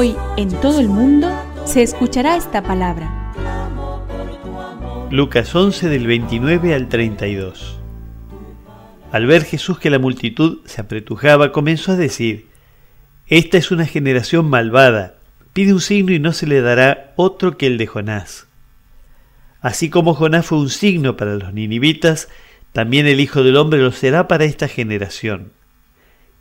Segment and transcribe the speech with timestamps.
[0.00, 1.28] Hoy en todo el mundo
[1.64, 3.34] se escuchará esta palabra.
[5.10, 7.80] Lucas 11 del 29 al 32.
[9.10, 12.46] Al ver Jesús que la multitud se apretujaba, comenzó a decir,
[13.26, 15.16] Esta es una generación malvada,
[15.52, 18.46] pide un signo y no se le dará otro que el de Jonás.
[19.60, 22.28] Así como Jonás fue un signo para los ninivitas,
[22.70, 25.57] también el Hijo del Hombre lo será para esta generación.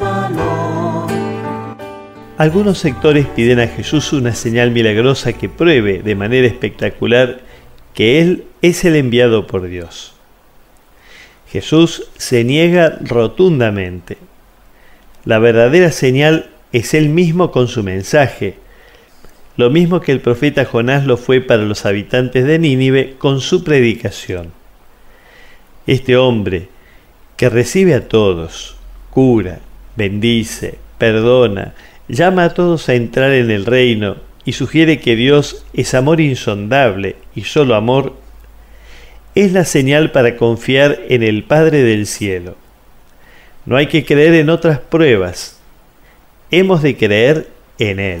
[0.00, 1.08] Valor.
[2.38, 7.40] Algunos sectores piden a Jesús una señal milagrosa que pruebe de manera espectacular
[7.94, 10.14] que Él es el enviado por Dios.
[11.50, 14.18] Jesús se niega rotundamente.
[15.24, 18.56] La verdadera señal es Él mismo con su mensaje,
[19.56, 23.62] lo mismo que el profeta Jonás lo fue para los habitantes de Nínive con su
[23.62, 24.52] predicación.
[25.86, 26.68] Este hombre,
[27.36, 28.76] que recibe a todos,
[29.10, 29.60] cura,
[29.96, 31.74] bendice, perdona,
[32.08, 37.16] llama a todos a entrar en el reino y sugiere que Dios es amor insondable
[37.34, 38.14] y solo amor,
[39.34, 42.56] es la señal para confiar en el Padre del cielo.
[43.66, 45.60] No hay que creer en otras pruebas,
[46.50, 47.48] hemos de creer
[47.78, 48.20] en Él.